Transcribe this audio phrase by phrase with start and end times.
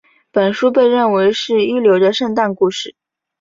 [0.31, 2.95] 本书被认为是一流的圣诞故事。